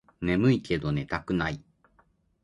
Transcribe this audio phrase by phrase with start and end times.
[0.23, 1.61] ねむいけど寝たくない